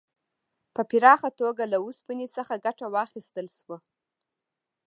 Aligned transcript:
په 0.75 0.81
پراخه 0.89 1.29
توګه 1.41 1.63
له 1.71 1.77
اوسپنې 1.85 2.27
څخه 2.35 2.53
ګټه 2.65 2.85
واخیستل 2.95 3.47
شوه. 3.57 3.77